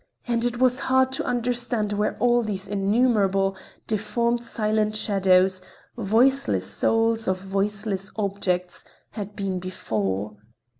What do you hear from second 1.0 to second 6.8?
to understand where all these innumerable, deformed silent shadows—voiceless